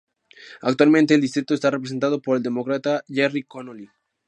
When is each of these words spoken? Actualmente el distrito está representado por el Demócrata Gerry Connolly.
Actualmente 0.63 1.13
el 1.13 1.21
distrito 1.21 1.53
está 1.53 1.69
representado 1.69 2.23
por 2.23 2.35
el 2.35 2.41
Demócrata 2.41 3.03
Gerry 3.07 3.43
Connolly. 3.43 3.87